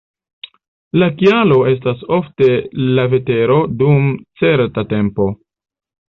La 1.01 1.09
kialo 1.19 1.57
estas 1.71 2.01
ofte 2.17 2.47
la 3.01 3.05
vetero 3.13 3.59
dum 3.83 4.09
certa 4.43 4.87
tempo. 4.97 5.31